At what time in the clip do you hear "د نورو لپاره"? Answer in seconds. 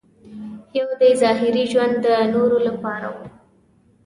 2.05-3.07